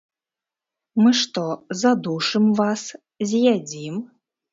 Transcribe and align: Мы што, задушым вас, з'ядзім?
Мы 1.01 1.11
што, 1.19 1.43
задушым 1.81 2.47
вас, 2.61 2.87
з'ядзім? 3.33 4.01